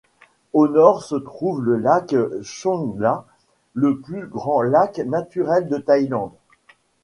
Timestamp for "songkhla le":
2.41-3.99